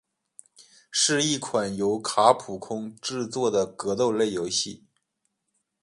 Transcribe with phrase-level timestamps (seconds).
[0.89, 4.83] 是一款由卡普空制作的格斗类游戏。